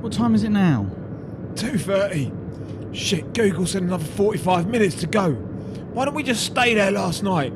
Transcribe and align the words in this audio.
What 0.00 0.12
time 0.12 0.34
is 0.34 0.44
it 0.44 0.50
now? 0.50 0.86
2.30. 1.54 2.94
Shit, 2.94 3.34
Google 3.34 3.66
said 3.66 3.82
another 3.82 4.04
45 4.04 4.68
minutes 4.68 4.94
to 4.96 5.06
go. 5.06 5.32
Why 5.32 6.04
don't 6.04 6.14
we 6.14 6.22
just 6.22 6.46
stay 6.46 6.74
there 6.74 6.90
last 6.92 7.22
night? 7.22 7.52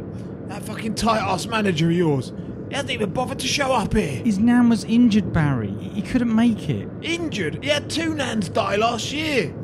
That 0.49 0.65
fucking 0.65 0.97
tight-ass 0.97 1.47
manager 1.47 1.87
of 1.87 1.93
yours, 1.93 2.33
he 2.69 2.75
hasn't 2.75 2.91
even 2.91 3.11
bothered 3.11 3.39
to 3.39 3.47
show 3.47 3.73
up 3.73 3.95
here. 3.95 4.23
His 4.25 4.39
nan 4.39 4.69
was 4.69 4.83
injured, 4.85 5.33
Barry. 5.33 5.71
He 5.71 6.03
couldn't 6.03 6.35
make 6.35 6.69
it. 6.69 6.89
Injured? 7.01 7.63
He 7.63 7.71
had 7.71 7.89
two 7.89 8.15
nans 8.15 8.49
die 8.49 8.77
last 8.77 9.13
year. 9.13 9.55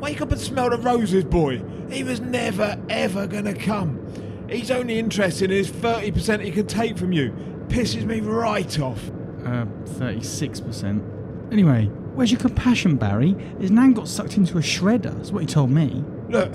Wake 0.00 0.20
up 0.20 0.30
and 0.30 0.40
smell 0.40 0.70
the 0.70 0.78
roses, 0.78 1.24
boy. 1.24 1.60
He 1.90 2.04
was 2.04 2.20
never, 2.20 2.80
ever 2.88 3.26
gonna 3.26 3.54
come. 3.54 4.04
He's 4.48 4.70
only 4.70 4.98
interested 4.98 5.50
in 5.50 5.56
his 5.56 5.70
30% 5.70 6.44
he 6.44 6.52
can 6.52 6.66
take 6.66 6.96
from 6.96 7.12
you. 7.12 7.32
Pisses 7.68 8.04
me 8.04 8.20
right 8.20 8.78
off. 8.78 9.08
Uh, 9.44 9.66
36%. 9.84 11.52
Anyway, 11.52 11.90
where's 12.18 12.32
your 12.32 12.40
compassion, 12.40 12.96
Barry? 12.96 13.36
His 13.60 13.70
nan 13.70 13.92
got 13.92 14.08
sucked 14.08 14.36
into 14.36 14.58
a 14.58 14.60
shredder. 14.60 15.14
That's 15.16 15.30
what 15.30 15.38
he 15.38 15.46
told 15.46 15.70
me. 15.70 16.02
Look, 16.28 16.52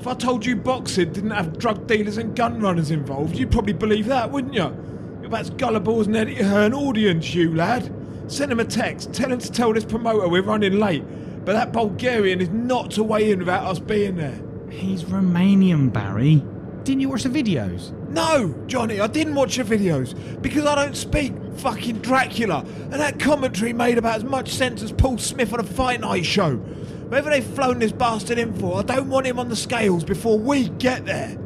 if 0.00 0.06
I 0.08 0.14
told 0.14 0.44
you 0.44 0.56
boxing 0.56 1.12
didn't 1.12 1.30
have 1.30 1.60
drug 1.60 1.86
dealers 1.86 2.16
and 2.16 2.34
gun 2.34 2.58
runners 2.58 2.90
involved, 2.90 3.36
you'd 3.38 3.52
probably 3.52 3.72
believe 3.72 4.06
that, 4.06 4.32
wouldn't 4.32 4.54
you? 4.54 4.64
You're 4.64 5.26
about 5.26 5.42
as 5.42 5.50
gullible 5.50 6.00
as 6.00 6.08
an 6.08 6.16
Eddie 6.16 6.42
Hearn 6.42 6.74
audience, 6.74 7.32
you 7.36 7.54
lad. 7.54 7.88
Send 8.26 8.50
him 8.50 8.58
a 8.58 8.64
text. 8.64 9.12
Tell 9.12 9.30
him 9.30 9.38
to 9.38 9.52
tell 9.52 9.72
this 9.72 9.84
promoter 9.84 10.28
we're 10.28 10.42
running 10.42 10.80
late. 10.80 11.04
But 11.44 11.52
that 11.52 11.72
Bulgarian 11.72 12.40
is 12.40 12.48
not 12.48 12.90
to 12.92 13.04
weigh 13.04 13.30
in 13.30 13.38
without 13.38 13.64
us 13.64 13.78
being 13.78 14.16
there. 14.16 14.40
He's 14.70 15.04
Romanian, 15.04 15.92
Barry. 15.92 16.42
Didn't 16.86 17.00
you 17.00 17.08
watch 17.08 17.24
the 17.24 17.28
videos? 17.28 17.90
No, 18.10 18.54
Johnny, 18.68 19.00
I 19.00 19.08
didn't 19.08 19.34
watch 19.34 19.56
the 19.56 19.64
videos 19.64 20.14
because 20.40 20.64
I 20.64 20.76
don't 20.76 20.96
speak 20.96 21.32
fucking 21.56 21.98
Dracula. 21.98 22.64
And 22.78 22.92
that 22.92 23.18
commentary 23.18 23.72
made 23.72 23.98
about 23.98 24.18
as 24.18 24.22
much 24.22 24.50
sense 24.50 24.84
as 24.84 24.92
Paul 24.92 25.18
Smith 25.18 25.52
on 25.52 25.58
a 25.58 25.64
fight 25.64 26.00
night 26.00 26.24
show. 26.24 26.54
Whatever 26.54 27.30
they've 27.30 27.44
flown 27.44 27.80
this 27.80 27.90
bastard 27.90 28.38
in 28.38 28.54
for, 28.54 28.78
I 28.78 28.82
don't 28.82 29.10
want 29.10 29.26
him 29.26 29.40
on 29.40 29.48
the 29.48 29.56
scales 29.56 30.04
before 30.04 30.38
we 30.38 30.68
get 30.68 31.04
there. 31.06 31.36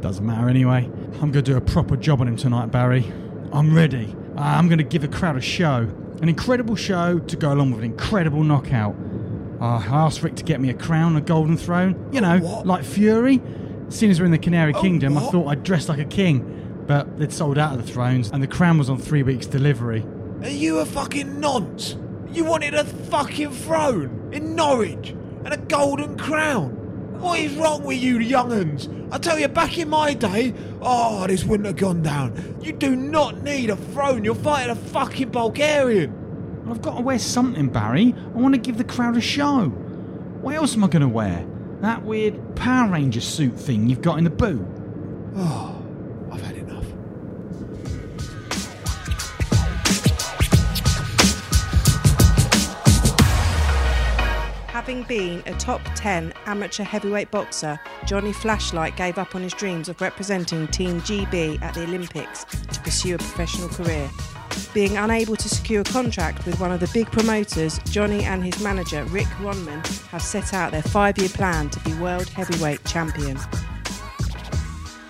Doesn't 0.00 0.24
matter 0.24 0.48
anyway. 0.48 0.88
I'm 1.20 1.30
going 1.30 1.32
to 1.32 1.42
do 1.42 1.58
a 1.58 1.60
proper 1.60 1.98
job 1.98 2.22
on 2.22 2.28
him 2.28 2.36
tonight, 2.36 2.70
Barry. 2.70 3.12
I'm 3.52 3.74
ready. 3.74 4.16
I'm 4.38 4.66
going 4.68 4.78
to 4.78 4.84
give 4.84 5.02
the 5.02 5.08
crowd 5.08 5.36
a 5.36 5.42
show. 5.42 5.90
An 6.22 6.30
incredible 6.30 6.74
show 6.74 7.18
to 7.18 7.36
go 7.36 7.52
along 7.52 7.72
with 7.72 7.80
an 7.80 7.84
incredible 7.84 8.42
knockout. 8.42 8.96
I 9.60 9.84
asked 9.84 10.22
Rick 10.22 10.36
to 10.36 10.42
get 10.42 10.58
me 10.58 10.70
a 10.70 10.74
crown, 10.74 11.16
a 11.16 11.20
golden 11.20 11.58
throne. 11.58 12.08
You 12.14 12.22
know, 12.22 12.38
what? 12.38 12.66
like 12.66 12.82
Fury. 12.82 13.42
Seeing 13.90 14.12
as 14.12 14.20
we're 14.20 14.26
in 14.26 14.30
the 14.30 14.38
Canary 14.38 14.70
A 14.70 14.80
Kingdom, 14.80 15.18
I 15.18 15.20
thought 15.20 15.48
I'd 15.48 15.64
dress 15.64 15.88
like 15.88 15.98
a 15.98 16.04
king. 16.04 16.84
But 16.86 17.18
they'd 17.18 17.32
sold 17.32 17.58
out 17.58 17.78
of 17.78 17.84
the 17.84 17.92
thrones, 17.92 18.30
and 18.30 18.40
the 18.42 18.46
crown 18.46 18.78
was 18.78 18.88
on 18.88 18.98
three 18.98 19.24
weeks' 19.24 19.46
delivery. 19.46 20.04
Are 20.42 20.48
you 20.48 20.78
a 20.78 20.86
fucking 20.86 21.40
nonce? 21.40 21.96
You 22.32 22.44
wanted 22.44 22.74
a 22.74 22.84
fucking 22.84 23.50
throne 23.50 24.30
in 24.32 24.54
Norwich 24.54 25.10
and 25.44 25.52
a 25.52 25.56
golden 25.56 26.16
crown. 26.16 26.70
What 27.20 27.40
is 27.40 27.52
wrong 27.54 27.82
with 27.82 27.98
you 27.98 28.18
young'uns? 28.18 28.88
I 29.12 29.18
tell 29.18 29.38
you, 29.38 29.48
back 29.48 29.76
in 29.76 29.88
my 29.88 30.14
day, 30.14 30.54
oh, 30.80 31.26
this 31.26 31.44
wouldn't 31.44 31.66
have 31.66 31.76
gone 31.76 32.02
down. 32.02 32.58
You 32.62 32.72
do 32.72 32.94
not 32.94 33.42
need 33.42 33.70
a 33.70 33.76
throne. 33.76 34.22
You're 34.24 34.36
fighting 34.36 34.70
a 34.70 34.76
fucking 34.76 35.30
Bulgarian. 35.30 36.64
I've 36.70 36.80
got 36.80 36.96
to 36.96 37.02
wear 37.02 37.18
something, 37.18 37.68
Barry. 37.68 38.14
I 38.16 38.38
want 38.38 38.54
to 38.54 38.60
give 38.60 38.78
the 38.78 38.84
crowd 38.84 39.16
a 39.16 39.20
show. 39.20 39.66
What 39.66 40.54
else 40.54 40.76
am 40.76 40.84
I 40.84 40.86
going 40.86 41.02
to 41.02 41.08
wear? 41.08 41.44
That 41.80 42.04
weird 42.04 42.56
Power 42.56 42.92
Ranger 42.92 43.22
suit 43.22 43.58
thing 43.58 43.88
you've 43.88 44.02
got 44.02 44.18
in 44.18 44.24
the 44.24 44.30
boot? 44.30 44.66
Oh, 45.34 45.82
I've 46.30 46.42
had 46.42 46.56
enough. 46.56 46.84
Having 54.68 55.04
been 55.04 55.42
a 55.46 55.54
top 55.54 55.80
10 55.94 56.34
amateur 56.44 56.84
heavyweight 56.84 57.30
boxer, 57.30 57.80
Johnny 58.06 58.34
Flashlight 58.34 58.96
gave 58.98 59.16
up 59.16 59.34
on 59.34 59.42
his 59.42 59.54
dreams 59.54 59.88
of 59.88 59.98
representing 60.02 60.68
Team 60.68 61.00
GB 61.00 61.62
at 61.62 61.72
the 61.72 61.84
Olympics 61.84 62.44
to 62.44 62.80
pursue 62.82 63.14
a 63.14 63.18
professional 63.18 63.68
career. 63.70 64.10
Being 64.72 64.96
unable 64.96 65.34
to 65.34 65.48
secure 65.48 65.80
a 65.80 65.84
contract 65.84 66.46
with 66.46 66.60
one 66.60 66.70
of 66.70 66.78
the 66.78 66.88
big 66.94 67.10
promoters, 67.10 67.80
Johnny 67.90 68.22
and 68.22 68.44
his 68.44 68.62
manager, 68.62 69.04
Rick 69.06 69.26
Ronman, 69.40 69.84
have 70.08 70.22
set 70.22 70.54
out 70.54 70.70
their 70.70 70.82
five 70.82 71.18
year 71.18 71.28
plan 71.28 71.70
to 71.70 71.80
be 71.80 71.92
world 71.94 72.28
heavyweight 72.28 72.84
champion. 72.84 73.36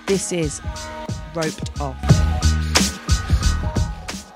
This 0.07 0.33
is 0.33 0.63
Roped 1.35 1.79
Off. 1.79 2.01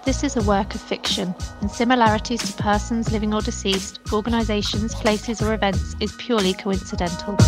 This 0.05 0.23
is 0.23 0.37
a 0.37 0.43
work 0.43 0.75
of 0.75 0.83
fiction, 0.83 1.35
and 1.62 1.71
similarities 1.71 2.43
to 2.43 2.62
persons 2.62 3.11
living 3.11 3.33
or 3.33 3.41
deceased, 3.41 4.01
organisations, 4.12 4.95
places, 4.95 5.41
or 5.41 5.55
events 5.55 5.97
is 6.01 6.12
purely 6.19 6.53
coincidental. 6.53 7.39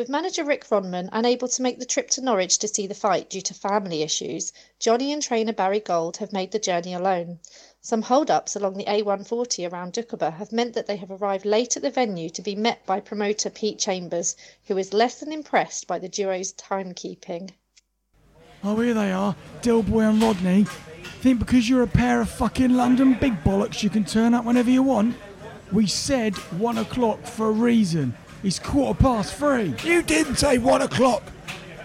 With 0.00 0.08
manager 0.08 0.44
Rick 0.44 0.66
Ronman 0.70 1.10
unable 1.12 1.46
to 1.46 1.60
make 1.60 1.78
the 1.78 1.84
trip 1.84 2.08
to 2.12 2.22
Norwich 2.22 2.56
to 2.60 2.68
see 2.68 2.86
the 2.86 2.94
fight 2.94 3.28
due 3.28 3.42
to 3.42 3.52
family 3.52 4.00
issues, 4.00 4.50
Johnny 4.78 5.12
and 5.12 5.22
trainer 5.22 5.52
Barry 5.52 5.78
Gold 5.78 6.16
have 6.16 6.32
made 6.32 6.52
the 6.52 6.58
journey 6.58 6.94
alone. 6.94 7.38
Some 7.82 8.00
hold-ups 8.00 8.56
along 8.56 8.78
the 8.78 8.86
A140 8.86 9.70
around 9.70 9.92
Dickleburgh 9.92 10.38
have 10.38 10.52
meant 10.52 10.72
that 10.72 10.86
they 10.86 10.96
have 10.96 11.10
arrived 11.10 11.44
late 11.44 11.76
at 11.76 11.82
the 11.82 11.90
venue 11.90 12.30
to 12.30 12.40
be 12.40 12.54
met 12.54 12.86
by 12.86 12.98
promoter 12.98 13.50
Pete 13.50 13.78
Chambers, 13.78 14.36
who 14.68 14.78
is 14.78 14.94
less 14.94 15.20
than 15.20 15.34
impressed 15.34 15.86
by 15.86 15.98
the 15.98 16.08
duo's 16.08 16.54
timekeeping. 16.54 17.50
Oh, 18.64 18.80
here 18.80 18.94
they 18.94 19.12
are, 19.12 19.36
Dillboy 19.60 20.08
and 20.08 20.22
Rodney. 20.22 20.64
Think 21.20 21.40
because 21.40 21.68
you're 21.68 21.82
a 21.82 21.86
pair 21.86 22.22
of 22.22 22.30
fucking 22.30 22.72
London 22.72 23.18
big 23.20 23.44
bollocks 23.44 23.82
you 23.82 23.90
can 23.90 24.06
turn 24.06 24.32
up 24.32 24.46
whenever 24.46 24.70
you 24.70 24.82
want? 24.82 25.14
We 25.70 25.86
said 25.86 26.38
one 26.56 26.78
o'clock 26.78 27.26
for 27.26 27.48
a 27.48 27.52
reason. 27.52 28.14
It's 28.42 28.58
quarter 28.58 28.98
past 28.98 29.34
three. 29.34 29.74
You 29.84 30.02
didn't 30.02 30.36
say 30.36 30.56
one 30.56 30.80
o'clock. 30.80 31.22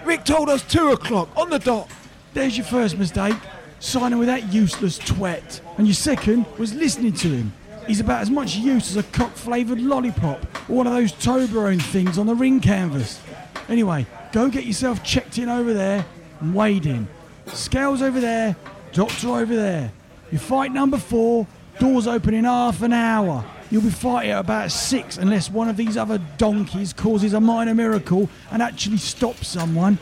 Rick 0.06 0.24
told 0.24 0.50
us 0.50 0.64
two 0.64 0.92
o'clock 0.92 1.30
on 1.36 1.50
the 1.50 1.60
dot. 1.60 1.90
There's 2.34 2.56
your 2.58 2.66
first 2.66 2.98
mistake, 2.98 3.36
signing 3.80 4.20
with 4.20 4.28
that 4.30 4.54
useless 4.54 4.98
twat. 5.00 5.60
And 5.78 5.86
your 5.86 5.96
second 5.96 6.46
was 6.58 6.74
listening 6.74 7.14
to 7.14 7.28
him. 7.28 7.54
He's 7.88 8.00
about 8.00 8.22
as 8.22 8.30
much 8.30 8.56
use 8.56 8.90
as 8.90 8.98
a 8.98 9.04
cock 9.04 9.34
flavoured 9.34 9.82
lollipop 9.82 10.44
or 10.70 10.78
one 10.78 10.88
of 10.88 10.94
those 10.94 11.12
Toblerone 11.12 11.82
things 11.82 12.18
on 12.18 12.26
the 12.26 12.36
ring 12.36 12.62
canvas. 12.62 13.20
Anyway, 13.68 14.06
go 14.32 14.50
get 14.50 14.64
yourself 14.64 15.04
checked 15.04 15.38
in 15.38 15.50
over 15.50 15.74
there 15.74 16.06
and 16.40 16.56
weighed 16.56 16.86
in. 16.86 17.08
Scales 17.48 18.02
over 18.02 18.20
there, 18.22 18.56
doctor 18.94 19.30
over 19.30 19.56
there. 19.56 19.92
Your 20.32 20.40
fight 20.40 20.72
number 20.72 20.98
four, 20.98 21.48
doors 21.80 22.08
open 22.08 22.34
in 22.34 22.46
half 22.46 22.82
an 22.82 22.94
hour. 22.94 23.44
You'll 23.76 23.84
be 23.84 23.90
fighting 23.90 24.32
at 24.32 24.40
about 24.40 24.72
six 24.72 25.18
unless 25.18 25.52
one 25.52 25.68
of 25.68 25.76
these 25.76 25.98
other 25.98 26.18
donkeys 26.38 26.94
causes 26.94 27.34
a 27.34 27.42
minor 27.42 27.76
miracle 27.76 28.30
and 28.50 28.62
actually 28.62 28.96
stops 28.96 29.50
someone. 29.50 29.98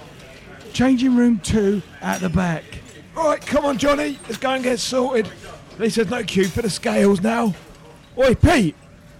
Changing 0.74 1.16
room 1.16 1.40
two 1.40 1.82
at 2.00 2.22
the 2.22 2.30
back. 2.30 2.64
Right, 3.16 3.44
come 3.44 3.66
on, 3.66 3.80
Johnny. 3.80 4.20
Let's 4.26 4.38
go 4.38 4.52
and 4.52 4.64
get 4.64 4.80
sorted. 4.80 5.26
At 5.72 5.80
least 5.80 5.96
there's 5.96 6.12
no 6.12 6.22
queue 6.22 6.50
for 6.50 6.62
the 6.62 6.70
scales 6.70 7.22
now. 7.22 7.56
Oi, 8.16 8.36
Pete. 8.36 8.76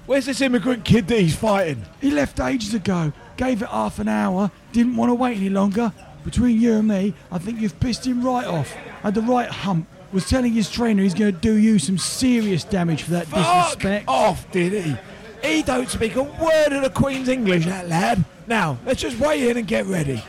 Where's 0.06 0.28
this 0.28 0.40
immigrant 0.40 0.86
kid 0.86 1.08
that 1.08 1.20
he's 1.20 1.36
fighting? 1.36 1.84
He 2.00 2.12
left 2.12 2.40
ages 2.40 2.76
ago, 2.76 3.12
gave 3.38 3.64
it 3.64 3.70
half 3.70 3.98
an 3.98 4.08
hour, 4.08 4.52
didn't 4.72 4.96
want 4.96 5.10
to 5.10 5.16
wait 5.16 5.38
any 5.38 5.50
longer. 5.50 5.92
Between 6.24 6.62
you 6.62 6.74
and 6.74 6.88
me, 6.88 7.16
I 7.32 7.40
think 7.40 7.60
you've 7.60 7.80
pissed 7.80 8.06
him 8.06 8.24
right 8.24 8.46
off. 8.46 8.72
Had 9.02 9.16
the 9.16 9.22
right 9.24 9.50
hump. 9.50 9.88
Was 10.14 10.30
telling 10.30 10.54
his 10.54 10.70
trainer 10.70 11.02
he's 11.02 11.16
going 11.16 11.34
to 11.34 11.42
do 11.42 11.56
you 11.56 11.80
some 11.80 11.98
serious 11.98 12.64
damage 12.64 13.02
for 13.02 13.12
that 13.12 13.30
disrespect. 13.32 14.08
Off, 14.08 14.50
did 14.52 14.72
he? 14.72 14.96
He 15.42 15.64
don't 15.64 15.90
speak 15.90 16.16
a 16.16 16.22
word 16.22 16.72
of 16.72 16.84
the 16.84 16.92
Queen's 16.92 17.28
English, 17.28 17.66
that 17.66 17.90
lad. 17.90 18.24
Now, 18.46 18.78
let's 18.86 19.02
just 19.02 19.20
weigh 19.20 19.50
in 19.50 19.58
and 19.58 19.68
get 19.68 19.88
ready. 19.88 20.24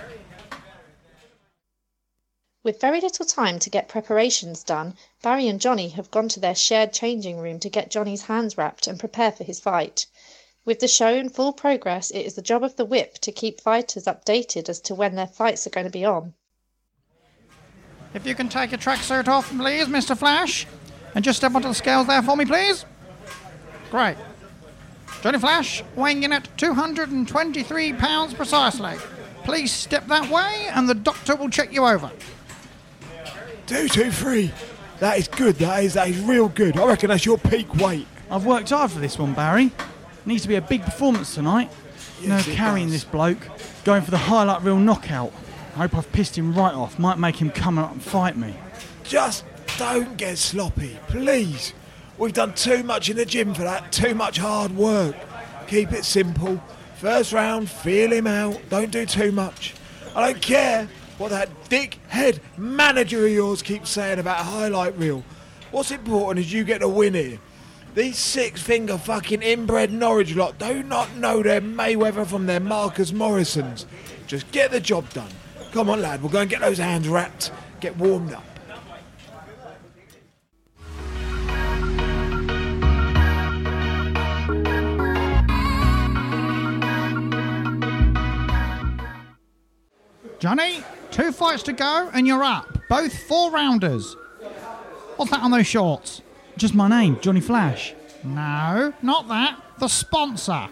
With 2.63 2.81
very 2.81 3.03
little 3.03 3.27
time 3.27 3.59
to 3.59 3.69
get 3.69 3.89
preparations 3.89 4.63
done, 4.63 4.97
Barry 5.23 5.49
and 5.49 5.61
Johnny 5.61 5.91
have 5.91 6.11
gone 6.11 6.29
to 6.31 6.41
their 6.41 6.55
shared 6.55 6.95
changing 6.95 7.37
room 7.37 7.61
to 7.61 7.69
get 7.69 7.91
Johnny's 7.91 8.23
hands 8.23 8.57
wrapped 8.57 8.87
and 8.87 8.99
prepare 8.99 9.33
for 9.33 9.45
his 9.45 9.61
fight. 9.61 10.07
With 10.65 10.81
the 10.81 10.89
show 10.89 11.15
in 11.15 11.29
full 11.29 11.53
progress, 11.53 12.11
it 12.11 12.21
is 12.21 12.37
the 12.37 12.41
job 12.41 12.65
of 12.65 12.77
the 12.77 12.87
whip 12.87 13.19
to 13.19 13.31
keep 13.31 13.61
fighters 13.61 14.07
updated 14.07 14.71
as 14.71 14.81
to 14.81 14.95
when 14.95 15.15
their 15.15 15.27
fights 15.27 15.67
are 15.67 15.71
going 15.71 15.85
to 15.85 15.91
be 15.91 16.07
on. 16.07 16.33
If 18.15 18.27
you 18.27 18.35
can 18.35 18.49
take 18.49 18.71
your 18.71 18.79
tracksuit 18.79 19.29
off, 19.29 19.51
please, 19.51 19.87
Mr. 19.89 20.17
Flash. 20.17 20.67
And 21.15 21.25
just 21.25 21.39
step 21.39 21.55
onto 21.55 21.69
the 21.69 21.75
scales 21.75 22.07
there 22.07 22.23
for 22.23 22.37
me, 22.37 22.45
please. 22.45 22.85
Great. 23.91 24.17
Johnny 25.23 25.39
Flash, 25.39 25.83
weighing 25.97 26.23
in 26.23 26.33
at 26.33 26.49
223 26.59 27.93
pounds 27.95 28.35
precisely. 28.35 28.95
Please 29.45 29.73
step 29.73 30.07
that 30.09 30.29
way, 30.31 30.69
and 30.73 30.89
the 30.89 30.95
doctor 30.95 31.35
will 31.37 31.49
check 31.51 31.73
you 31.73 31.85
over. 31.87 32.11
Two, 33.67 33.89
two, 33.89 34.11
three. 34.11 34.53
That 35.01 35.19
is 35.19 35.29
good, 35.29 35.57
that 35.57 35.85
is. 35.85 35.95
That 35.95 36.09
is 36.09 36.19
real 36.21 36.49
good. 36.49 36.79
I 36.79 36.87
reckon 36.87 37.09
that's 37.11 37.25
your 37.25 37.39
peak 37.39 37.73
weight. 37.77 38.07
I've 38.31 38.45
worked 38.47 38.71
hard 38.71 38.91
for 38.91 38.99
this 39.01 39.19
one, 39.19 39.35
Barry. 39.35 39.71
Needs 40.27 40.43
to 40.43 40.49
be 40.49 40.55
a 40.57 40.61
big 40.63 40.83
performance 40.83 41.35
tonight. 41.35 41.71
You 42.21 42.29
know, 42.29 42.37
Yes, 42.37 42.49
it 42.49 42.57
carrying 42.57 42.87
does. 42.87 43.03
this 43.03 43.05
bloke, 43.05 43.49
going 43.85 44.03
for 44.03 44.11
the 44.11 44.19
highlight 44.19 44.63
reel 44.63 44.79
knockout. 44.79 45.33
I 45.75 45.79
hope 45.79 45.97
I've 45.97 46.13
pissed 46.13 46.39
him 46.39 46.55
right 46.55 46.73
off. 46.73 47.01
Might 47.01 47.19
make 47.19 47.37
him 47.37 47.51
come 47.51 47.79
up 47.79 47.91
and 47.91 48.01
fight 48.01 48.37
me. 48.37 48.55
Just 49.03 49.45
don't 49.77 50.17
get 50.17 50.39
sloppy, 50.39 50.97
please. 51.09 51.73
We've 52.17 52.33
done 52.33 52.55
too 52.55 52.85
much 52.85 53.11
in 53.11 53.17
the 53.17 53.27
gym 53.27 53.55
for 53.55 53.63
that, 53.63 53.91
too 53.91 54.15
much 54.15 54.39
hard 54.39 54.77
work. 54.77 55.17
Keep 55.67 55.93
it 55.93 56.05
simple. 56.05 56.63
First 56.99 57.33
round, 57.33 57.69
feel 57.69 58.13
him 58.13 58.29
out. 58.29 58.61
Don't 58.71 58.93
do 58.93 59.05
too 59.05 59.33
much. 59.33 59.75
I 60.15 60.33
don't 60.33 60.41
care 60.41 60.89
what 61.19 61.31
that 61.31 61.49
dickhead 61.65 62.39
manager 62.57 63.27
of 63.27 63.33
yours 63.33 63.61
keeps 63.61 63.91
saying 63.91 64.21
about 64.21 64.41
a 64.41 64.45
highlight 64.45 64.97
reel. 64.97 65.25
What's 65.73 65.91
important 65.91 66.47
is 66.47 66.53
you 66.53 66.63
get 66.63 66.85
a 66.85 66.89
win 66.89 67.15
here. 67.15 67.41
These 67.97 68.19
six 68.19 68.63
finger 68.63 68.97
fucking 68.97 69.43
inbred 69.43 69.93
Norwich 69.93 70.37
lot 70.37 70.57
do 70.57 70.85
not 70.85 71.17
know 71.17 71.43
their 71.43 71.61
Mayweather 71.61 72.27
from 72.27 72.47
their 72.47 72.61
Marcus 72.61 73.13
Morrisons. 73.13 73.87
Just 74.29 74.49
get 74.53 74.71
the 74.71 74.81
job 74.81 75.11
done. 75.11 75.31
Come 75.75 75.91
on, 75.91 76.01
lad, 76.01 76.23
we'll 76.23 76.31
go 76.31 76.39
and 76.39 76.49
get 76.49 76.61
those 76.61 76.79
hands 76.79 77.09
wrapped, 77.09 77.51
get 77.81 77.97
warmed 77.97 78.33
up. 78.33 78.45
Johnny, 90.39 90.85
two 91.11 91.33
fights 91.33 91.65
to 91.65 91.73
go 91.73 92.09
and 92.15 92.25
you're 92.25 92.45
up. 92.45 92.79
Both 92.89 93.25
four 93.25 93.51
rounders. 93.51 94.15
What's 95.17 95.33
that 95.33 95.41
on 95.41 95.51
those 95.51 95.67
shorts? 95.67 96.23
Just 96.57 96.77
my 96.77 96.87
name, 96.87 97.19
Johnny 97.21 97.41
Flash. 97.41 97.95
No, 98.23 98.95
not 99.03 99.27
that. 99.27 99.61
The 99.81 99.89
sponsor. 99.89 100.69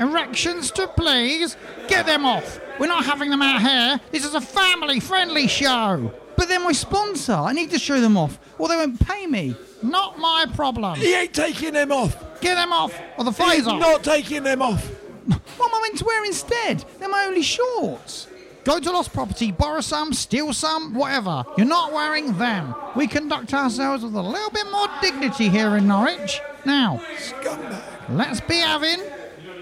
Erections 0.00 0.72
to 0.72 0.88
please. 0.88 1.56
Get 1.86 2.06
them 2.06 2.26
off. 2.26 2.58
We're 2.78 2.86
not 2.86 3.04
having 3.04 3.30
them 3.30 3.42
out 3.42 3.60
here. 3.62 4.00
This 4.10 4.24
is 4.24 4.34
a 4.34 4.40
family 4.40 5.00
friendly 5.00 5.46
show. 5.46 6.12
But 6.36 6.48
they're 6.48 6.58
my 6.60 6.72
sponsor. 6.72 7.32
I 7.32 7.52
need 7.52 7.70
to 7.70 7.78
show 7.78 8.00
them 8.00 8.16
off, 8.16 8.38
or 8.58 8.68
they 8.68 8.74
won't 8.76 8.98
pay 9.06 9.26
me. 9.26 9.54
Not 9.82 10.18
my 10.18 10.46
problem. 10.54 10.96
He 10.98 11.14
ain't 11.14 11.32
taking 11.32 11.72
them 11.74 11.92
off. 11.92 12.16
Get 12.40 12.56
them 12.56 12.72
off 12.72 12.92
or 13.16 13.24
the 13.24 13.30
He's 13.30 13.38
fight's 13.38 13.66
off. 13.66 13.80
not 13.80 14.02
taking 14.04 14.42
them 14.42 14.60
off. 14.62 14.84
What 15.56 15.68
am 15.72 15.74
I 15.76 15.80
meant 15.86 15.98
to 15.98 16.04
wear 16.04 16.24
instead? 16.26 16.84
They're 16.98 17.08
my 17.08 17.24
only 17.26 17.42
shorts. 17.42 18.26
Go 18.64 18.78
to 18.80 18.90
lost 18.90 19.12
property, 19.12 19.52
borrow 19.52 19.80
some, 19.80 20.12
steal 20.12 20.52
some, 20.52 20.94
whatever. 20.94 21.44
You're 21.56 21.66
not 21.66 21.92
wearing 21.92 22.36
them. 22.36 22.74
We 22.96 23.06
conduct 23.06 23.54
ourselves 23.54 24.02
with 24.04 24.14
a 24.14 24.20
little 24.22 24.50
bit 24.50 24.66
more 24.70 24.86
dignity 25.00 25.48
here 25.48 25.76
in 25.76 25.86
Norwich. 25.86 26.40
Now, 26.66 27.00
Scumbag. 27.16 27.82
let's 28.10 28.40
be 28.40 28.56
having 28.56 29.00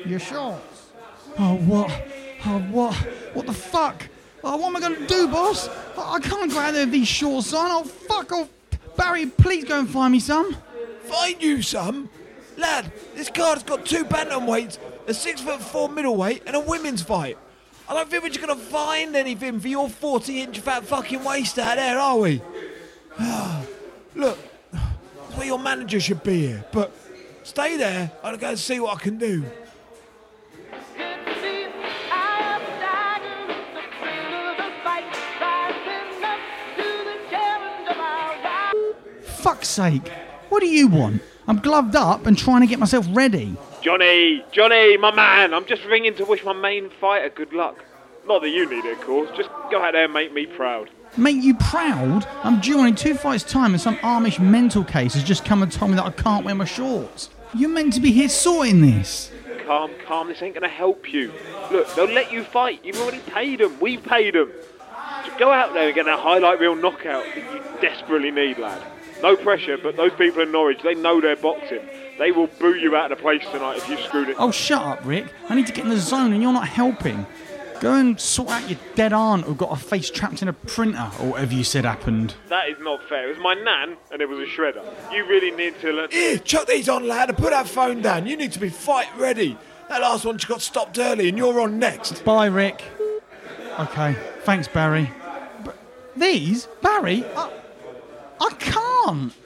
your 0.07 0.19
shorts. 0.21 0.91
Oh, 1.39 1.57
what? 1.57 1.91
Oh, 2.45 2.59
what? 2.71 2.95
What 3.35 3.47
the 3.47 3.53
fuck? 3.53 4.09
Oh, 4.45 4.57
what 4.57 4.69
am 4.69 4.77
I 4.77 4.81
going 4.81 4.97
to 4.97 5.07
do, 5.07 5.29
boss? 5.29 5.69
I 5.97 6.15
I 6.15 6.21
can't 6.21 6.51
go 6.51 6.59
out 6.59 6.73
there 6.73 6.85
with 6.85 6.93
these 6.93 7.09
shorts 7.09 7.53
on. 7.55 7.71
Oh, 7.71 7.85
fuck 7.85 8.33
off. 8.33 8.49
Barry, 8.97 9.27
please 9.27 9.65
go 9.65 9.79
and 9.79 9.89
find 9.89 10.13
me 10.13 10.21
some. 10.21 10.57
Find 11.05 11.41
you 11.43 11.63
some. 11.63 12.11
Lad, 12.57 12.93
this 13.15 13.31
card's 13.31 13.63
got 13.63 13.87
two 13.87 14.05
bantamweights, 14.05 14.79
a 15.07 15.15
six 15.15 15.41
foot 15.41 15.61
four 15.61 15.89
middleweight, 15.89 16.43
and 16.47 16.55
a 16.57 16.61
women's 16.61 17.03
fight. 17.03 17.39
I 17.89 17.95
don't 17.95 18.11
think 18.11 18.23
we're 18.23 18.29
just 18.29 18.41
gonna 18.41 18.57
find 18.57 19.17
anything 19.17 19.59
for 19.61 19.69
your 19.69 19.89
40 19.89 20.43
inch 20.43 20.61
fat 20.61 20.85
fucking 20.85 21.25
waist 21.25 21.59
out 21.59 21.77
there, 21.77 21.99
are 21.99 22.19
we? 22.19 22.43
Look, 24.15 24.39
that's 24.73 25.37
where 25.37 25.47
your 25.47 25.59
manager 25.59 26.01
should 26.01 26.23
be 26.23 26.47
here, 26.49 26.65
but 26.73 26.93
stay 27.43 27.77
there. 27.77 28.13
I'll 28.23 28.37
go 28.37 28.51
and 28.51 28.59
see 28.59 28.81
what 28.81 28.97
I 28.97 29.01
can 29.01 29.19
do. 29.19 29.45
Fuck's 39.43 39.67
sake. 39.67 40.09
What 40.51 40.61
do 40.61 40.69
you 40.69 40.87
want? 40.87 41.21
I'm 41.49 41.59
gloved 41.59 41.97
up 41.97 42.27
and 42.27 42.39
trying 42.39 42.61
to 42.61 42.69
get 42.69 42.79
myself 42.79 43.05
ready. 43.11 43.57
Johnny, 43.81 44.45
Johnny, 44.53 44.97
my 44.97 45.13
man, 45.13 45.53
I'm 45.53 45.67
just 45.67 45.85
ringing 45.85 46.15
to 46.15 46.25
wish 46.25 46.45
my 46.45 46.53
main 46.53 46.91
fighter 46.91 47.29
good 47.29 47.53
luck. 47.53 47.85
Not 48.25 48.43
that 48.43 48.51
you 48.51 48.71
need 48.71 48.85
it, 48.85 48.99
of 48.99 49.05
course. 49.05 49.29
Just 49.37 49.51
go 49.69 49.83
out 49.83 49.95
there 49.95 50.05
and 50.05 50.13
make 50.13 50.33
me 50.33 50.47
proud. 50.47 50.91
Make 51.17 51.43
you 51.43 51.55
proud? 51.57 52.25
I'm 52.45 52.61
due 52.61 52.79
on 52.79 52.87
in 52.87 52.95
two 52.95 53.15
fights' 53.15 53.43
time 53.43 53.73
and 53.73 53.81
some 53.81 53.97
Amish 53.97 54.39
mental 54.39 54.85
case 54.85 55.15
has 55.15 55.25
just 55.25 55.45
come 55.45 55.61
and 55.61 55.73
told 55.73 55.91
me 55.91 55.97
that 55.97 56.07
I 56.07 56.11
can't 56.11 56.45
wear 56.45 56.55
my 56.55 56.65
shorts. 56.65 57.29
You're 57.53 57.69
meant 57.69 57.95
to 57.95 58.01
be 58.01 58.13
here 58.13 58.29
sorting 58.29 58.81
this. 58.81 59.33
Calm, 59.67 59.91
calm, 60.07 60.29
this 60.29 60.41
ain't 60.41 60.55
gonna 60.55 60.69
help 60.69 61.13
you. 61.13 61.33
Look, 61.73 61.93
they'll 61.97 62.07
let 62.07 62.31
you 62.31 62.45
fight. 62.45 62.85
You've 62.85 63.01
already 63.01 63.19
paid 63.19 63.59
them. 63.59 63.81
We've 63.81 64.05
paid 64.05 64.35
them. 64.35 64.53
Just 65.27 65.37
go 65.37 65.51
out 65.51 65.75
there 65.75 65.87
and 65.89 65.95
get 65.97 66.05
that 66.05 66.21
highlight 66.21 66.61
reel 66.61 66.77
knockout 66.77 67.25
that 67.35 67.37
you 67.37 67.81
desperately 67.81 68.31
need, 68.31 68.59
lad. 68.59 68.81
No 69.23 69.37
pressure, 69.37 69.79
but 69.79 69.97
those 69.97 70.13
people 70.15 70.43
in 70.43 70.51
Norwich, 70.51 70.83
they 70.83 70.95
know 70.95 71.21
their 71.21 71.37
boxing. 71.37 71.81
They 72.19 72.33
will 72.33 72.49
boo 72.59 72.75
you 72.75 72.97
out 72.97 73.11
of 73.11 73.19
the 73.19 73.23
place 73.23 73.43
tonight 73.53 73.79
if 73.79 73.89
you 73.89 73.97
screwed 73.99 74.29
it. 74.29 74.37
Oh, 74.39 74.51
shut 74.51 74.83
up, 74.83 75.05
Rick. 75.05 75.33
I 75.49 75.55
need 75.55 75.67
to 75.69 75.73
get 75.73 75.85
in 75.85 75.91
the 75.91 75.99
zone 75.99 76.33
and 76.33 76.43
you're 76.43 76.53
not 76.53 76.69
helping. 76.69 77.27
Go 77.81 77.95
and 77.95 78.21
sort 78.21 78.51
out 78.51 78.69
your 78.71 78.79
dead 78.95 79.13
aunt 79.13 79.45
who 79.45 79.57
got 79.57 79.71
her 79.71 79.77
face 79.77 80.09
trapped 80.09 80.41
in 80.41 80.47
a 80.47 80.53
printer 80.53 81.11
or 81.21 81.31
whatever 81.31 81.53
you 81.53 81.65
said 81.65 81.85
happened. 81.85 82.35
That 82.49 82.69
is 82.69 82.77
not 82.81 83.03
fair. 83.09 83.27
It 83.27 83.37
was 83.37 83.43
my 83.43 83.55
nan, 83.55 83.97
and 84.13 84.23
it 84.23 84.29
was 84.29 84.39
a 84.39 84.51
shredder. 84.51 84.85
You 85.13 85.27
really 85.27 85.51
need 85.51 85.81
to 85.81 85.91
learn. 85.91 86.11
Here, 86.13 86.39
chuck 86.39 86.69
these 86.69 86.89
on, 86.89 87.09
lad, 87.09 87.29
and 87.31 87.37
put 87.37 87.51
that 87.51 87.67
phone 87.67 88.01
down. 88.01 88.27
You 88.27 88.37
need 88.37 88.53
to 88.53 88.61
be 88.61 88.69
fight 88.69 89.09
ready. 89.19 89.59
That 89.89 90.01
last 90.01 90.25
one 90.25 90.39
just 90.39 90.49
got 90.49 90.63
stopped 90.63 90.97
early, 90.99 91.29
and 91.29 91.37
you're 91.37 91.61
on 91.61 91.81
next. 91.81 92.25
Bye, 92.25 92.47
Rick. 92.47 92.85
Okay, 93.81 94.17
thanks, 94.45 94.69
Barry. 94.69 95.11
But 95.65 95.77
these? 96.17 96.69
Barry? 96.83 97.25
I, 97.37 97.51
I 98.41 98.51
can't. 98.61 98.82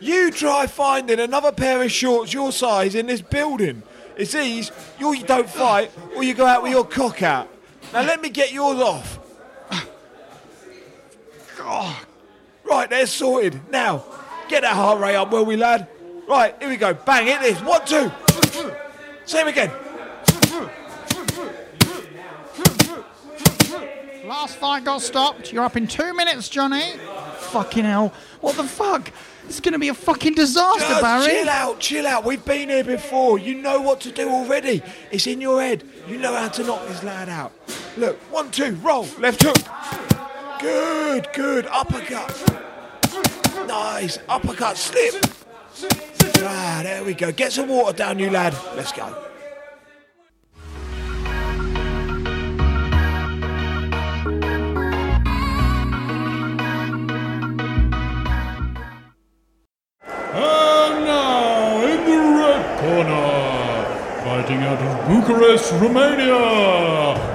You 0.00 0.30
try 0.30 0.66
finding 0.66 1.20
another 1.20 1.52
pair 1.52 1.82
of 1.82 1.90
shorts 1.90 2.32
your 2.32 2.52
size 2.52 2.94
in 2.94 3.06
this 3.06 3.20
building. 3.22 3.82
It's 4.16 4.32
these, 4.32 4.70
you 4.98 5.14
you 5.14 5.24
don't 5.24 5.48
fight, 5.48 5.90
or 6.14 6.22
you 6.22 6.34
go 6.34 6.46
out 6.46 6.62
with 6.62 6.72
your 6.72 6.84
cock 6.84 7.22
out. 7.22 7.48
Now 7.92 8.02
let 8.02 8.20
me 8.20 8.28
get 8.28 8.52
yours 8.52 8.80
off. 8.80 9.18
Oh, 11.68 12.00
right, 12.64 12.88
they're 12.88 13.06
sorted. 13.06 13.60
Now, 13.70 14.04
get 14.48 14.62
that 14.62 14.74
heart 14.74 15.00
rate 15.00 15.16
up, 15.16 15.32
will 15.32 15.44
we, 15.44 15.56
lad? 15.56 15.88
Right, 16.28 16.54
here 16.60 16.68
we 16.68 16.76
go. 16.76 16.94
Bang, 16.94 17.26
hit 17.26 17.40
this. 17.40 17.60
One, 17.60 17.84
two. 17.84 18.12
Same 19.24 19.48
again. 19.48 19.72
Last 24.24 24.56
fight 24.56 24.84
got 24.84 25.02
stopped. 25.02 25.52
You're 25.52 25.64
up 25.64 25.76
in 25.76 25.86
two 25.86 26.14
minutes, 26.14 26.48
Johnny. 26.48 26.94
Fucking 27.52 27.84
hell. 27.84 28.12
What 28.40 28.56
the 28.56 28.64
fuck? 28.64 29.10
It's 29.48 29.60
gonna 29.60 29.78
be 29.78 29.88
a 29.88 29.94
fucking 29.94 30.34
disaster, 30.34 30.80
Just 30.80 31.02
Barry. 31.02 31.26
chill 31.26 31.48
out, 31.48 31.78
chill 31.80 32.06
out. 32.06 32.24
We've 32.24 32.44
been 32.44 32.68
here 32.68 32.82
before. 32.84 33.38
You 33.38 33.54
know 33.54 33.80
what 33.80 34.00
to 34.02 34.10
do 34.10 34.28
already. 34.28 34.82
It's 35.12 35.26
in 35.26 35.40
your 35.40 35.60
head. 35.62 35.84
You 36.08 36.18
know 36.18 36.34
how 36.34 36.48
to 36.48 36.64
knock 36.64 36.86
this 36.88 37.02
lad 37.04 37.28
out. 37.28 37.52
Look, 37.96 38.16
one, 38.32 38.50
two, 38.50 38.74
roll, 38.76 39.06
left 39.18 39.42
hook. 39.44 39.56
Good, 40.60 41.28
good. 41.32 41.66
Uppercut. 41.66 42.34
Nice. 43.66 44.18
Uppercut, 44.28 44.76
slip. 44.76 45.24
Ah, 46.38 46.80
there 46.82 47.04
we 47.04 47.14
go. 47.14 47.30
Get 47.32 47.52
some 47.52 47.68
water 47.68 47.96
down, 47.96 48.18
you 48.18 48.30
lad. 48.30 48.54
Let's 48.76 48.92
go. 48.92 49.14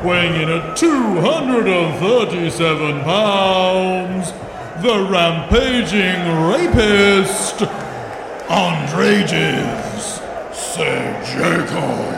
Weighing 0.03 0.41
in 0.41 0.49
at 0.49 0.75
237 0.75 3.01
pounds, 3.01 4.31
the 4.81 5.07
rampaging 5.11 6.19
rapist, 6.49 7.57
Andrejas 8.49 10.19
Sejeko. 10.51 12.17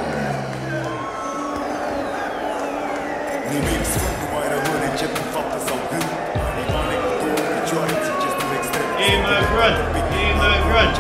Immigrant, 9.04 9.76
immigrant. 10.16 10.96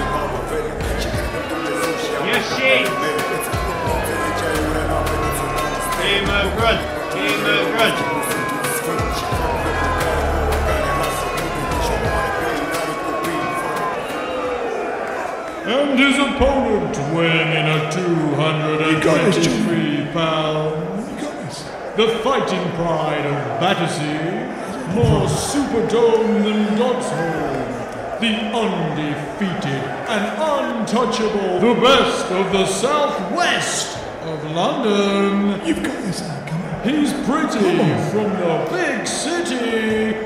And 15.66 15.98
his 15.98 16.18
opponent 16.18 16.98
weighing 17.16 17.52
in 17.52 17.66
at 17.66 17.94
223 17.94 20.08
pounds. 20.12 21.64
The 21.96 22.20
fighting 22.22 22.70
pride 22.72 23.26
of 23.26 23.62
Battersea, 23.62 24.46
more 24.94 25.26
superdome 25.28 26.44
than 26.44 26.78
God's 26.78 27.06
Godsholm. 27.06 28.20
The 28.20 28.34
undefeated 28.54 29.84
and 30.10 30.26
untouchable, 30.38 31.60
the 31.60 31.76
best 31.80 32.30
of 32.32 32.52
the 32.52 32.66
southwest 32.66 34.03
of 34.28 34.52
London. 34.52 35.66
You've 35.66 35.84
got 35.84 36.02
this, 36.04 36.22
Ad. 36.22 36.48
Come. 36.48 36.62
He's 36.84 37.14
pretty 37.14 37.94
from 38.12 38.30
the 38.40 38.68
big 38.72 39.06
city, 39.06 40.18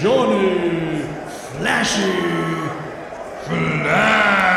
Johnny 0.00 1.02
Flashy 1.28 2.12
Flash. 3.44 4.56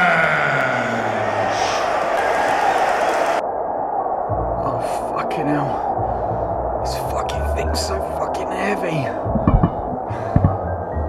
Oh, 4.65 4.81
fucking 5.15 5.47
hell. 5.47 6.81
This 6.83 6.95
fucking 7.11 7.45
thing's 7.55 7.79
so 7.79 7.99
fucking 8.19 8.51
heavy. 8.51 9.07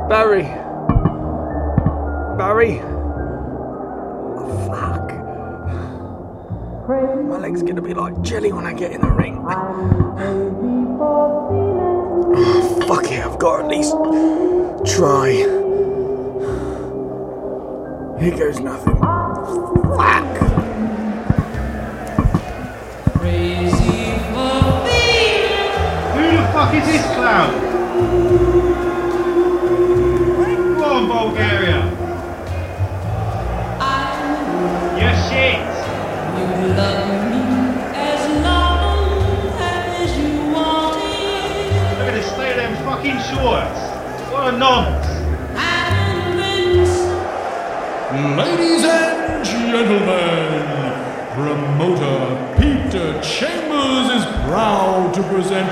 Barry. 0.08 0.44
Barry. 0.44 0.59
Leg's 7.50 7.64
gonna 7.64 7.83
be 7.83 7.95
like 7.95 8.23
jelly 8.23 8.52
when 8.52 8.64
I 8.64 8.73
get 8.73 8.92
in 8.92 9.00
the 9.00 9.11
ring. 9.11 9.45
Oh, 9.45 9.75
fuck 12.87 13.11
it, 13.11 13.26
I've 13.26 13.40
got 13.40 13.57
to 13.57 13.64
at 13.64 13.71
least 13.71 13.90
try. 14.95 15.33
Here 18.21 18.37
goes 18.37 18.61
nothing. 18.61 18.99
Fuck. 18.99 20.37
Who 26.14 26.23
the 26.37 26.42
fuck 26.52 26.75
is 26.75 26.87
this 26.87 27.04
clown? 27.16 27.69
Ladies 48.36 48.84
and 48.84 49.42
gentlemen, 49.42 50.60
promoter 51.32 52.56
Peter 52.60 53.18
Chambers 53.22 54.20
is 54.20 54.24
proud 54.44 55.14
to 55.14 55.22
present 55.22 55.66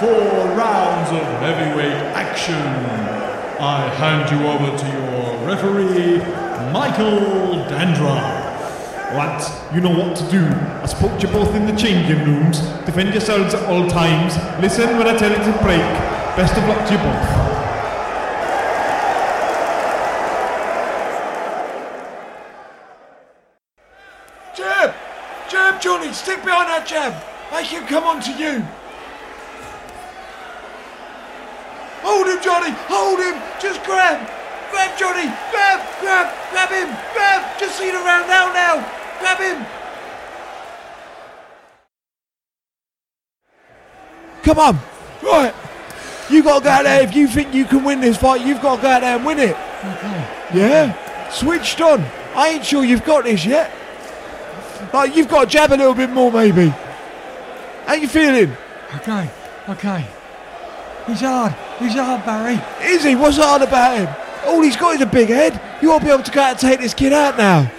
four 0.00 0.56
rounds 0.56 1.10
of 1.10 1.22
heavyweight 1.42 1.92
action. 2.16 2.54
I 3.60 3.88
hand 3.96 4.30
you 4.30 4.46
over 4.48 4.74
to 4.74 4.86
your 4.88 5.46
referee, 5.46 6.16
Michael 6.72 7.66
Dandra. 7.68 8.22
Lads, 9.18 9.50
you 9.74 9.82
know 9.82 9.90
what 9.90 10.16
to 10.16 10.30
do. 10.30 10.46
I 10.82 10.86
spoke 10.86 11.20
to 11.20 11.26
you 11.26 11.32
both 11.34 11.54
in 11.54 11.66
the 11.66 11.76
changing 11.76 12.24
rooms. 12.24 12.60
Defend 12.86 13.12
yourselves 13.12 13.52
at 13.52 13.68
all 13.68 13.86
times. 13.86 14.38
Listen 14.62 14.96
when 14.96 15.08
I 15.08 15.14
tell 15.14 15.30
you 15.30 15.36
to 15.36 15.52
break. 15.62 15.84
Best 16.38 16.56
of 16.56 16.66
luck 16.66 16.86
to 16.88 16.94
you 16.94 16.98
both. 17.00 17.43
Jab! 24.64 24.94
Jab, 25.50 25.80
Johnny! 25.80 26.10
Stick 26.14 26.42
behind 26.42 26.68
that 26.72 26.86
jab! 26.86 27.12
Make 27.52 27.66
him 27.66 27.84
come 27.84 28.04
on 28.04 28.20
to 28.22 28.32
you! 28.32 28.64
Hold 32.00 32.26
him, 32.28 32.40
Johnny! 32.40 32.72
Hold 32.88 33.20
him! 33.20 33.36
Just 33.60 33.84
grab! 33.84 34.24
Grab, 34.72 34.96
Johnny! 34.96 35.28
Grab! 35.52 35.84
Grab! 36.00 36.32
Grab 36.50 36.70
him! 36.72 36.88
Grab! 37.12 37.60
Just 37.60 37.76
see 37.76 37.90
the 37.90 38.00
round 38.00 38.30
out 38.32 38.56
now! 38.56 38.80
Grab 39.20 39.38
him! 39.38 39.66
Come 44.42 44.58
on! 44.58 44.78
Right! 45.22 45.54
You 46.30 46.42
gotta 46.42 46.64
go 46.64 46.70
out 46.70 46.84
there. 46.84 47.02
If 47.02 47.14
you 47.14 47.28
think 47.28 47.52
you 47.52 47.66
can 47.66 47.84
win 47.84 48.00
this 48.00 48.16
fight, 48.16 48.46
you've 48.46 48.62
got 48.62 48.76
to 48.76 48.82
go 48.82 48.88
out 48.88 49.00
there 49.02 49.16
and 49.16 49.26
win 49.26 49.38
it. 49.38 49.56
Yeah? 50.54 51.28
Switched 51.28 51.82
on. 51.82 52.00
I 52.34 52.48
ain't 52.54 52.64
sure 52.64 52.82
you've 52.82 53.04
got 53.04 53.24
this 53.24 53.44
yet. 53.44 53.70
Like, 54.94 55.16
you've 55.16 55.26
got 55.26 55.46
to 55.46 55.50
jab 55.50 55.72
a 55.72 55.76
little 55.76 55.92
bit 55.92 56.08
more, 56.08 56.30
maybe. 56.30 56.68
How 57.84 57.94
you 57.94 58.06
feeling? 58.06 58.56
Okay, 58.94 59.28
okay. 59.68 60.06
He's 61.08 61.20
hard. 61.20 61.52
He's 61.80 61.94
hard, 61.94 62.24
Barry. 62.24 62.60
Is 62.80 63.02
he? 63.02 63.16
What's 63.16 63.36
hard 63.36 63.62
about 63.62 63.98
him? 63.98 64.08
All 64.46 64.62
he's 64.62 64.76
got 64.76 64.94
is 64.94 65.00
a 65.00 65.06
big 65.06 65.30
head. 65.30 65.60
You 65.82 65.90
ought 65.90 65.98
to 65.98 66.04
be 66.04 66.12
able 66.12 66.22
to 66.22 66.30
go 66.30 66.40
out 66.40 66.50
and 66.50 66.58
take 66.60 66.78
this 66.78 66.94
kid 66.94 67.12
out 67.12 67.36
now. 67.36 67.72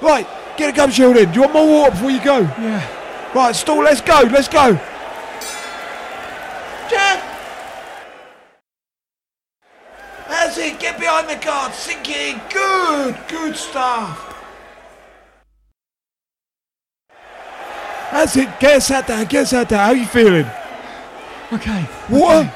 Right, 0.00 0.28
get 0.56 0.72
a 0.72 0.72
gum 0.72 0.92
shield 0.92 1.16
in. 1.16 1.28
Do 1.32 1.34
you 1.34 1.40
want 1.40 1.54
more 1.54 1.66
water 1.66 1.90
before 1.90 2.10
you 2.12 2.22
go? 2.22 2.38
Yeah. 2.42 3.32
Right, 3.34 3.56
stall, 3.56 3.82
let's 3.82 4.00
go, 4.00 4.20
let's 4.30 4.46
go. 4.46 4.74
Jack! 6.88 7.20
That's 10.28 10.56
it, 10.56 10.78
get 10.78 11.00
behind 11.00 11.28
the 11.28 11.44
guard, 11.44 11.74
sink 11.74 12.08
it 12.08 12.36
in. 12.36 12.40
Good, 12.48 13.18
good 13.26 13.56
stuff. 13.56 14.33
That's 18.14 18.36
it, 18.36 18.60
get 18.60 18.80
sat 18.80 19.08
down, 19.08 19.24
get 19.26 19.48
sat 19.48 19.68
down. 19.68 19.80
How 19.86 19.90
you 19.90 20.06
feeling? 20.06 20.46
Okay. 21.52 21.82
What? 22.08 22.46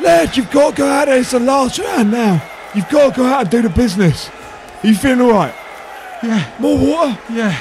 Lad, 0.00 0.34
you've 0.34 0.50
got 0.50 0.70
to 0.70 0.76
go 0.82 0.88
out 0.88 1.04
there. 1.08 1.18
It's 1.20 1.32
the 1.32 1.40
last 1.40 1.78
round 1.78 2.10
now. 2.10 2.42
You've 2.74 2.88
got 2.88 3.10
to 3.14 3.20
go 3.20 3.26
out 3.26 3.42
and 3.42 3.50
do 3.50 3.60
the 3.60 3.68
business. 3.68 4.30
Are 4.82 4.86
you 4.86 4.94
feeling 4.94 5.20
all 5.20 5.32
right? 5.32 5.54
Yeah, 6.22 6.50
More 6.58 6.78
water? 6.78 7.18
yeah. 7.30 7.54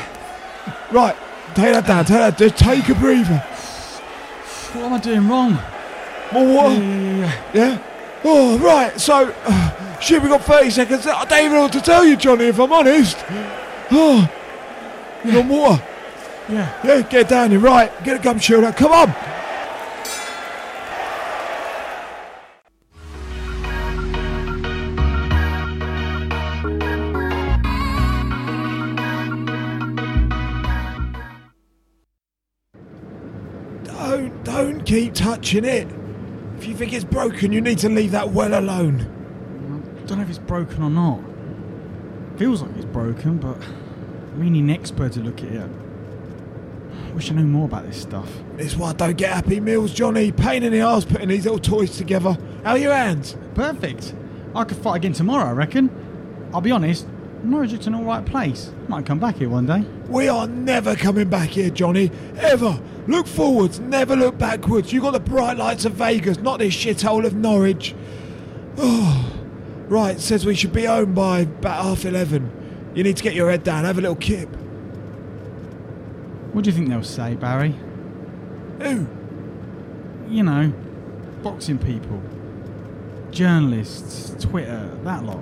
Right, 0.91 1.15
take 1.53 1.73
that 1.73 1.85
down, 1.85 2.05
take 2.05 2.17
that. 2.17 2.37
Just 2.37 2.57
take 2.57 2.87
a 2.87 2.95
breather. 2.95 3.37
What 4.73 4.85
am 4.85 4.93
I 4.93 4.99
doing 4.99 5.27
wrong? 5.27 5.59
More 6.31 6.45
water? 6.55 6.75
yeah, 6.75 7.17
yeah. 7.17 7.41
Yeah? 7.53 7.83
Oh, 8.23 8.57
right. 8.59 8.97
So, 8.99 9.33
uh, 9.45 9.99
shit, 9.99 10.21
we 10.21 10.29
got 10.29 10.43
30 10.43 10.69
seconds. 10.69 11.07
I 11.07 11.25
don't 11.25 11.39
even 11.39 11.51
know 11.57 11.61
what 11.63 11.73
to 11.73 11.81
tell 11.81 12.05
you, 12.05 12.15
Johnny, 12.15 12.45
if 12.45 12.57
I'm 12.59 12.71
honest. 12.71 13.17
Oh, 13.91 14.29
you 15.25 15.35
want 15.35 15.49
water? 15.49 15.83
Yeah. 16.49 16.81
Yeah, 16.83 17.01
get 17.03 17.29
down 17.29 17.51
here. 17.51 17.59
Right, 17.59 17.91
get 18.03 18.19
a 18.19 18.23
gum 18.23 18.37
out. 18.65 18.75
Come 18.75 18.91
on. 18.91 19.13
Don't, 33.83 34.43
don't 34.43 34.85
keep 34.87 35.13
touching 35.13 35.65
it. 35.65 35.87
If 36.57 36.65
you 36.65 36.73
think 36.73 36.93
it's 36.93 37.05
broken, 37.05 37.51
you 37.51 37.61
need 37.61 37.77
to 37.79 37.89
leave 37.89 38.11
that 38.11 38.29
well 38.31 38.59
alone. 38.59 39.01
I 40.01 40.05
don't 40.07 40.17
know 40.17 40.23
if 40.23 40.29
it's 40.29 40.39
broken 40.39 40.81
or 40.81 40.89
not. 40.89 41.19
Feels 42.39 42.63
like 42.63 42.75
it's 42.75 42.85
broken, 42.85 43.37
but 43.37 43.57
we 44.35 44.49
need 44.49 44.63
an 44.63 44.71
expert 44.71 45.11
to 45.11 45.19
look 45.19 45.43
at 45.43 45.51
it. 45.51 45.88
Wish 47.13 47.31
I 47.31 47.35
knew 47.35 47.45
more 47.45 47.65
about 47.65 47.85
this 47.85 48.01
stuff. 48.01 48.31
This 48.55 48.67
is 48.67 48.77
why 48.77 48.89
I 48.89 48.93
don't 48.93 49.17
get 49.17 49.31
happy 49.31 49.59
meals, 49.59 49.93
Johnny. 49.93 50.31
Pain 50.31 50.63
in 50.63 50.71
the 50.71 50.81
arse 50.81 51.05
putting 51.05 51.29
these 51.29 51.43
little 51.43 51.59
toys 51.59 51.97
together. 51.97 52.37
How 52.63 52.71
are 52.71 52.77
your 52.77 52.93
hands? 52.93 53.35
Perfect. 53.55 54.13
I 54.55 54.63
could 54.63 54.77
fight 54.77 54.97
again 54.97 55.13
tomorrow, 55.13 55.49
I 55.49 55.51
reckon. 55.51 55.89
I'll 56.53 56.61
be 56.61 56.71
honest, 56.71 57.07
Norwich 57.43 57.73
is 57.73 57.87
an 57.87 57.95
alright 57.95 58.25
place. 58.25 58.71
Might 58.87 59.05
come 59.05 59.19
back 59.19 59.37
here 59.37 59.49
one 59.49 59.65
day. 59.65 59.85
We 60.07 60.27
are 60.27 60.47
never 60.47 60.95
coming 60.95 61.29
back 61.29 61.49
here, 61.49 61.69
Johnny. 61.69 62.11
Ever. 62.37 62.81
Look 63.07 63.27
forwards, 63.27 63.79
never 63.79 64.15
look 64.15 64.37
backwards. 64.37 64.93
You 64.93 65.01
got 65.01 65.11
the 65.11 65.19
bright 65.19 65.57
lights 65.57 65.85
of 65.85 65.93
Vegas, 65.93 66.37
not 66.37 66.59
this 66.59 66.73
shithole 66.73 67.25
of 67.25 67.33
Norwich. 67.35 67.95
Oh, 68.77 69.33
right. 69.87 70.19
Says 70.19 70.45
we 70.45 70.55
should 70.55 70.73
be 70.73 70.85
home 70.85 71.13
by 71.13 71.39
about 71.39 71.83
half 71.83 72.05
eleven. 72.05 72.51
You 72.93 73.03
need 73.03 73.17
to 73.17 73.23
get 73.23 73.33
your 73.33 73.49
head 73.49 73.63
down. 73.63 73.85
Have 73.85 73.97
a 73.97 74.01
little 74.01 74.15
kip. 74.15 74.49
What 76.51 76.63
do 76.63 76.69
you 76.69 76.75
think 76.75 76.89
they'll 76.89 77.03
say, 77.03 77.35
Barry? 77.35 77.75
Who? 78.81 79.07
You 80.27 80.43
know, 80.43 80.73
boxing 81.43 81.77
people, 81.77 82.21
journalists, 83.31 84.35
Twitter, 84.43 84.89
that 85.03 85.23
lot. 85.23 85.39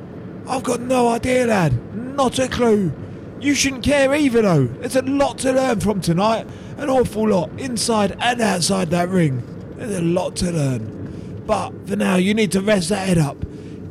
I've 0.48 0.64
got 0.64 0.80
no 0.82 1.10
idea, 1.10 1.48
lad. 1.48 1.96
Not 1.96 2.40
a 2.40 2.48
clue. 2.48 2.92
You 3.40 3.54
shouldn't 3.54 3.84
care 3.84 4.14
either, 4.16 4.42
though. 4.42 4.66
There's 4.66 4.96
a 4.96 5.02
lot 5.02 5.38
to 5.40 5.52
learn 5.52 5.80
from 5.80 6.02
tonight. 6.02 6.48
An 6.78 6.90
awful 6.90 7.30
lot, 7.30 7.50
inside 7.60 8.16
and 8.20 8.42
outside 8.42 8.90
that 8.92 9.10
ring. 9.10 9.44
There's 9.76 9.98
a 9.98 10.02
lot 10.02 10.36
to 10.38 10.52
learn. 10.52 11.44
But 11.46 11.88
for 11.88 11.96
now, 11.96 12.16
you 12.16 12.34
need 12.34 12.52
to 12.54 12.62
rest 12.62 12.90
that 12.90 13.08
head 13.08 13.18
up. 13.18 13.38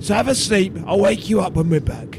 So 0.01 0.15
have 0.15 0.29
a 0.29 0.35
sleep. 0.35 0.77
I'll 0.87 1.01
wake 1.01 1.29
you 1.29 1.41
up 1.41 1.55
when 1.55 1.71
we're 1.71 1.81
back. 1.81 2.19